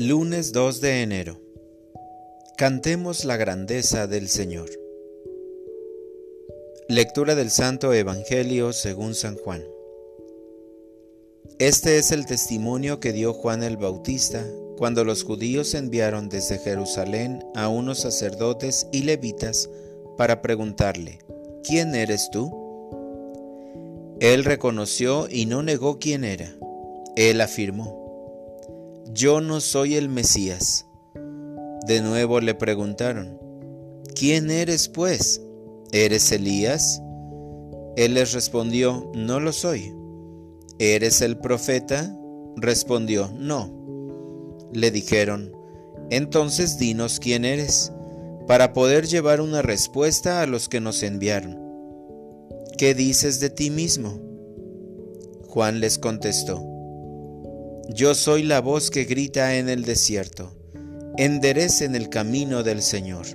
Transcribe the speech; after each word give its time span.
Lunes 0.00 0.52
2 0.52 0.80
de 0.80 1.02
enero. 1.02 1.40
Cantemos 2.56 3.24
la 3.24 3.36
grandeza 3.36 4.06
del 4.06 4.28
Señor. 4.28 4.70
Lectura 6.88 7.34
del 7.34 7.50
Santo 7.50 7.92
Evangelio 7.92 8.72
según 8.72 9.16
San 9.16 9.34
Juan. 9.34 9.64
Este 11.58 11.98
es 11.98 12.12
el 12.12 12.26
testimonio 12.26 13.00
que 13.00 13.12
dio 13.12 13.34
Juan 13.34 13.64
el 13.64 13.76
Bautista 13.76 14.46
cuando 14.76 15.02
los 15.02 15.24
judíos 15.24 15.74
enviaron 15.74 16.28
desde 16.28 16.58
Jerusalén 16.58 17.44
a 17.56 17.66
unos 17.66 17.98
sacerdotes 17.98 18.86
y 18.92 19.02
levitas 19.02 19.68
para 20.16 20.42
preguntarle, 20.42 21.18
¿quién 21.64 21.96
eres 21.96 22.30
tú? 22.30 22.52
Él 24.20 24.44
reconoció 24.44 25.26
y 25.28 25.46
no 25.46 25.64
negó 25.64 25.98
quién 25.98 26.22
era. 26.22 26.54
Él 27.16 27.40
afirmó, 27.40 28.07
yo 29.12 29.40
no 29.40 29.60
soy 29.60 29.96
el 29.96 30.08
Mesías. 30.08 30.86
De 31.86 32.00
nuevo 32.02 32.40
le 32.40 32.54
preguntaron, 32.54 33.38
¿quién 34.14 34.50
eres 34.50 34.88
pues? 34.88 35.40
¿Eres 35.92 36.30
Elías? 36.32 37.00
Él 37.96 38.14
les 38.14 38.32
respondió, 38.32 39.10
no 39.14 39.40
lo 39.40 39.52
soy. 39.52 39.94
¿Eres 40.78 41.22
el 41.22 41.38
profeta? 41.38 42.14
Respondió, 42.56 43.32
no. 43.36 44.68
Le 44.72 44.90
dijeron, 44.90 45.52
entonces 46.10 46.78
dinos 46.78 47.20
quién 47.20 47.44
eres, 47.44 47.92
para 48.46 48.72
poder 48.72 49.06
llevar 49.06 49.40
una 49.40 49.62
respuesta 49.62 50.42
a 50.42 50.46
los 50.46 50.68
que 50.68 50.80
nos 50.80 51.02
enviaron. 51.02 51.58
¿Qué 52.76 52.94
dices 52.94 53.40
de 53.40 53.50
ti 53.50 53.70
mismo? 53.70 54.20
Juan 55.48 55.80
les 55.80 55.98
contestó, 55.98 56.62
yo 57.88 58.14
soy 58.14 58.42
la 58.42 58.60
voz 58.60 58.90
que 58.90 59.04
grita 59.04 59.56
en 59.56 59.70
el 59.70 59.84
desierto, 59.84 60.54
enderecen 61.16 61.94
el 61.94 62.10
camino 62.10 62.62
del 62.62 62.82
Señor, 62.82 63.26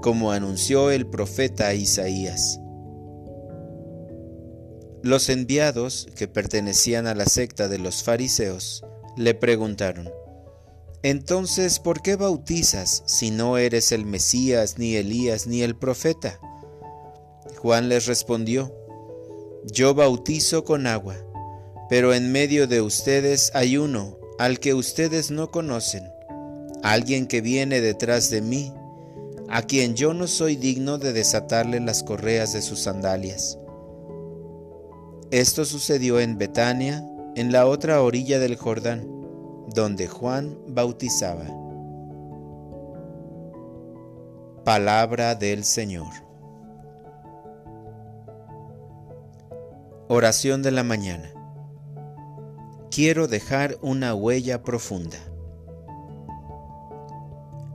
como 0.00 0.32
anunció 0.32 0.90
el 0.90 1.06
profeta 1.06 1.74
Isaías. 1.74 2.60
Los 5.02 5.28
enviados, 5.28 6.08
que 6.16 6.28
pertenecían 6.28 7.06
a 7.06 7.14
la 7.14 7.26
secta 7.26 7.68
de 7.68 7.78
los 7.78 8.02
fariseos, 8.02 8.82
le 9.18 9.34
preguntaron, 9.34 10.10
Entonces, 11.02 11.78
¿por 11.78 12.00
qué 12.00 12.16
bautizas 12.16 13.02
si 13.04 13.30
no 13.30 13.58
eres 13.58 13.92
el 13.92 14.06
Mesías, 14.06 14.78
ni 14.78 14.96
Elías, 14.96 15.46
ni 15.46 15.60
el 15.60 15.76
profeta? 15.76 16.40
Juan 17.58 17.90
les 17.90 18.06
respondió, 18.06 18.74
Yo 19.70 19.94
bautizo 19.94 20.64
con 20.64 20.86
agua 20.86 21.16
pero 21.88 22.14
en 22.14 22.32
medio 22.32 22.66
de 22.66 22.80
ustedes 22.80 23.50
hay 23.54 23.76
uno 23.76 24.16
al 24.38 24.58
que 24.58 24.74
ustedes 24.74 25.30
no 25.30 25.50
conocen, 25.50 26.10
alguien 26.82 27.26
que 27.26 27.40
viene 27.40 27.80
detrás 27.80 28.30
de 28.30 28.40
mí, 28.40 28.72
a 29.48 29.62
quien 29.62 29.94
yo 29.94 30.14
no 30.14 30.26
soy 30.26 30.56
digno 30.56 30.98
de 30.98 31.12
desatarle 31.12 31.80
las 31.80 32.02
correas 32.02 32.52
de 32.52 32.62
sus 32.62 32.80
sandalias. 32.80 33.58
Esto 35.30 35.64
sucedió 35.64 36.20
en 36.20 36.38
Betania, 36.38 37.04
en 37.36 37.52
la 37.52 37.66
otra 37.66 38.00
orilla 38.00 38.38
del 38.38 38.56
Jordán, 38.56 39.06
donde 39.74 40.08
Juan 40.08 40.58
bautizaba. 40.66 41.46
Palabra 44.64 45.34
del 45.34 45.64
Señor. 45.64 46.06
Oración 50.08 50.62
de 50.62 50.70
la 50.70 50.82
mañana 50.82 51.33
quiero 52.94 53.26
dejar 53.26 53.76
una 53.82 54.14
huella 54.14 54.62
profunda. 54.62 55.18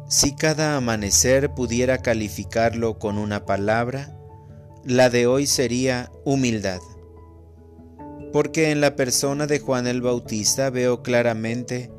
Si 0.07 0.33
cada 0.33 0.77
amanecer 0.77 1.53
pudiera 1.53 1.97
calificarlo 1.97 2.99
con 2.99 3.17
una 3.17 3.45
palabra, 3.45 4.17
la 4.85 5.09
de 5.09 5.27
hoy 5.27 5.45
sería 5.45 6.09
humildad. 6.23 6.79
Porque 8.31 8.71
en 8.71 8.79
la 8.79 8.95
persona 8.95 9.45
de 9.45 9.59
Juan 9.59 9.87
el 9.87 10.01
Bautista 10.01 10.69
veo 10.69 11.03
claramente 11.03 11.91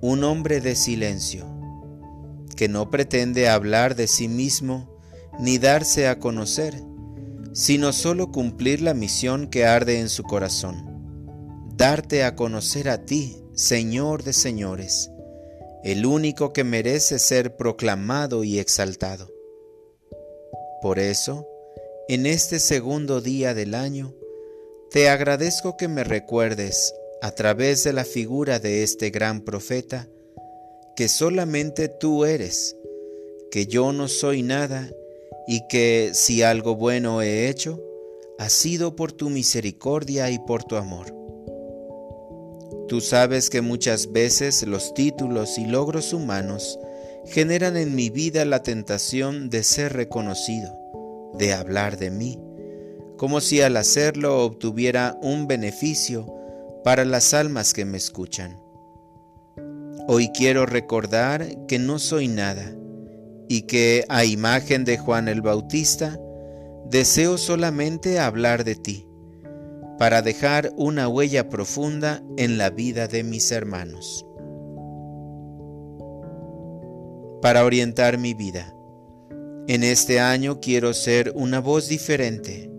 un 0.00 0.24
hombre 0.24 0.60
de 0.60 0.74
silencio, 0.74 1.46
que 2.56 2.68
no 2.68 2.90
pretende 2.90 3.48
hablar 3.48 3.94
de 3.94 4.08
sí 4.08 4.26
mismo 4.26 4.98
ni 5.38 5.58
darse 5.58 6.08
a 6.08 6.18
conocer, 6.18 6.82
sino 7.52 7.92
solo 7.92 8.32
cumplir 8.32 8.82
la 8.82 8.92
misión 8.92 9.46
que 9.46 9.66
arde 9.66 10.00
en 10.00 10.08
su 10.08 10.24
corazón 10.24 10.95
darte 11.76 12.24
a 12.24 12.34
conocer 12.34 12.88
a 12.88 13.04
ti, 13.04 13.36
Señor 13.52 14.22
de 14.22 14.32
señores, 14.32 15.10
el 15.84 16.06
único 16.06 16.54
que 16.54 16.64
merece 16.64 17.18
ser 17.18 17.54
proclamado 17.56 18.44
y 18.44 18.58
exaltado. 18.58 19.30
Por 20.80 20.98
eso, 20.98 21.46
en 22.08 22.24
este 22.24 22.60
segundo 22.60 23.20
día 23.20 23.52
del 23.52 23.74
año, 23.74 24.14
te 24.90 25.10
agradezco 25.10 25.76
que 25.76 25.86
me 25.86 26.02
recuerdes, 26.02 26.94
a 27.20 27.32
través 27.32 27.84
de 27.84 27.92
la 27.92 28.04
figura 28.04 28.58
de 28.58 28.82
este 28.82 29.10
gran 29.10 29.42
profeta, 29.42 30.08
que 30.96 31.08
solamente 31.08 31.88
tú 31.88 32.24
eres, 32.24 32.74
que 33.50 33.66
yo 33.66 33.92
no 33.92 34.08
soy 34.08 34.42
nada 34.42 34.90
y 35.46 35.66
que 35.68 36.12
si 36.14 36.42
algo 36.42 36.74
bueno 36.74 37.20
he 37.20 37.48
hecho, 37.48 37.82
ha 38.38 38.48
sido 38.48 38.96
por 38.96 39.12
tu 39.12 39.28
misericordia 39.28 40.30
y 40.30 40.38
por 40.38 40.64
tu 40.64 40.76
amor. 40.76 41.25
Tú 42.88 43.00
sabes 43.00 43.50
que 43.50 43.62
muchas 43.62 44.12
veces 44.12 44.64
los 44.64 44.94
títulos 44.94 45.58
y 45.58 45.66
logros 45.66 46.12
humanos 46.12 46.78
generan 47.24 47.76
en 47.76 47.96
mi 47.96 48.10
vida 48.10 48.44
la 48.44 48.62
tentación 48.62 49.50
de 49.50 49.64
ser 49.64 49.94
reconocido, 49.94 50.78
de 51.36 51.52
hablar 51.52 51.98
de 51.98 52.12
mí, 52.12 52.40
como 53.16 53.40
si 53.40 53.60
al 53.60 53.76
hacerlo 53.76 54.44
obtuviera 54.44 55.18
un 55.20 55.48
beneficio 55.48 56.32
para 56.84 57.04
las 57.04 57.34
almas 57.34 57.74
que 57.74 57.84
me 57.84 57.96
escuchan. 57.96 58.56
Hoy 60.06 60.28
quiero 60.28 60.64
recordar 60.64 61.66
que 61.66 61.80
no 61.80 61.98
soy 61.98 62.28
nada 62.28 62.72
y 63.48 63.62
que, 63.62 64.04
a 64.08 64.24
imagen 64.24 64.84
de 64.84 64.96
Juan 64.96 65.26
el 65.26 65.42
Bautista, 65.42 66.20
deseo 66.88 67.36
solamente 67.36 68.20
hablar 68.20 68.62
de 68.62 68.76
ti 68.76 69.05
para 69.98 70.20
dejar 70.20 70.72
una 70.76 71.08
huella 71.08 71.48
profunda 71.48 72.22
en 72.36 72.58
la 72.58 72.70
vida 72.70 73.08
de 73.08 73.22
mis 73.22 73.50
hermanos. 73.50 74.26
Para 77.40 77.64
orientar 77.64 78.18
mi 78.18 78.34
vida. 78.34 78.74
En 79.68 79.82
este 79.82 80.20
año 80.20 80.60
quiero 80.60 80.92
ser 80.94 81.32
una 81.34 81.60
voz 81.60 81.88
diferente, 81.88 82.70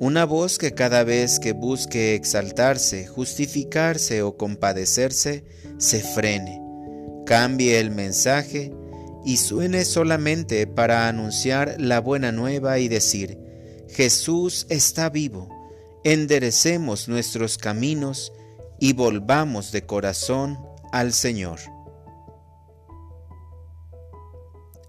una 0.00 0.24
voz 0.24 0.58
que 0.58 0.72
cada 0.72 1.02
vez 1.02 1.40
que 1.40 1.52
busque 1.52 2.14
exaltarse, 2.14 3.06
justificarse 3.06 4.22
o 4.22 4.36
compadecerse, 4.36 5.44
se 5.78 6.00
frene, 6.00 6.60
cambie 7.26 7.80
el 7.80 7.90
mensaje 7.90 8.72
y 9.24 9.38
suene 9.38 9.84
solamente 9.84 10.66
para 10.66 11.08
anunciar 11.08 11.76
la 11.78 12.00
buena 12.00 12.32
nueva 12.32 12.78
y 12.78 12.88
decir, 12.88 13.38
Jesús 13.88 14.66
está 14.68 15.08
vivo 15.08 15.48
enderecemos 16.04 17.08
nuestros 17.08 17.56
caminos 17.56 18.32
y 18.78 18.92
volvamos 18.92 19.72
de 19.72 19.86
corazón 19.86 20.58
al 20.92 21.14
Señor. 21.14 21.58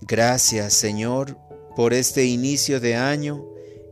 Gracias 0.02 0.74
Señor 0.74 1.38
por 1.76 1.94
este 1.94 2.26
inicio 2.26 2.82
de 2.82 2.96
año 2.96 3.46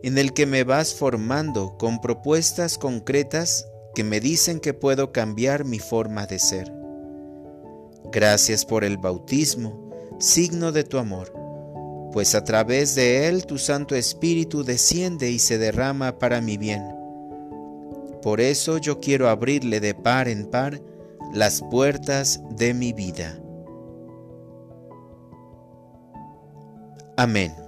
en 0.04 0.18
el 0.18 0.34
que 0.34 0.46
me 0.46 0.66
vas 0.66 0.94
formando 0.94 1.78
con 1.78 2.02
propuestas 2.02 2.78
concretas 2.78 3.66
que 3.96 4.04
me 4.04 4.20
dicen 4.20 4.60
que 4.60 4.74
puedo 4.74 5.14
cambiar 5.14 5.64
mi 5.64 5.80
forma 5.80 6.26
de 6.26 6.40
ser. 6.40 6.74
Gracias 8.12 8.66
por 8.66 8.84
el 8.84 8.98
bautismo, 8.98 9.92
signo 10.20 10.74
de 10.74 10.84
tu 10.84 10.98
amor, 10.98 11.32
pues 12.12 12.36
a 12.36 12.44
través 12.44 12.96
de 12.96 13.30
él 13.30 13.46
tu 13.46 13.58
Santo 13.58 13.96
Espíritu 13.96 14.66
desciende 14.66 15.32
y 15.32 15.40
se 15.40 15.58
derrama 15.58 16.20
para 16.20 16.42
mi 16.42 16.58
bien 16.58 17.03
por 18.24 18.40
eso 18.40 18.78
yo 18.78 19.00
quiero 19.00 19.30
abrirle 19.30 19.80
de 19.80 19.94
par 19.94 20.28
en 20.28 20.50
par 20.50 20.82
las 21.34 21.62
puertas 21.62 22.42
de 22.52 22.74
mi 22.74 22.94
vida. 22.94 23.40
Amén. 27.18 27.63